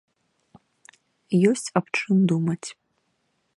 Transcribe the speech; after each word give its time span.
Ёсць 1.51 1.67
аб 1.81 1.85
чым 1.97 2.17
думаць. 2.35 2.63